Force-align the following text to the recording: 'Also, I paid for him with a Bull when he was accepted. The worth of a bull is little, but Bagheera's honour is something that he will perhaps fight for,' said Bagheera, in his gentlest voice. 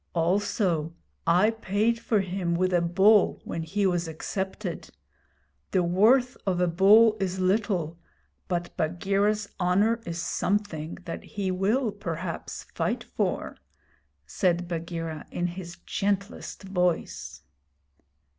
'Also, 0.15 0.95
I 1.27 1.51
paid 1.51 1.99
for 1.99 2.21
him 2.21 2.55
with 2.55 2.73
a 2.73 2.81
Bull 2.81 3.39
when 3.45 3.61
he 3.61 3.85
was 3.85 4.07
accepted. 4.07 4.89
The 5.69 5.83
worth 5.83 6.35
of 6.47 6.59
a 6.59 6.65
bull 6.67 7.17
is 7.19 7.37
little, 7.39 7.99
but 8.47 8.75
Bagheera's 8.77 9.47
honour 9.59 10.01
is 10.03 10.19
something 10.19 10.95
that 11.05 11.23
he 11.23 11.51
will 11.51 11.91
perhaps 11.91 12.63
fight 12.73 13.03
for,' 13.03 13.57
said 14.25 14.67
Bagheera, 14.67 15.27
in 15.29 15.45
his 15.45 15.77
gentlest 15.85 16.63
voice. 16.63 17.43